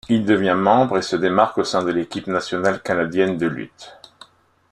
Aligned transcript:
Il 0.09 0.25
devient 0.25 0.55
membre 0.57 0.97
et 0.97 1.01
se 1.03 1.15
démarque 1.15 1.59
au 1.59 1.63
sein 1.63 1.83
de 1.83 1.91
l'équipe 1.91 2.25
nationale 2.25 2.81
canadienne 2.81 3.37
de 3.37 3.45
lutte. 3.45 3.99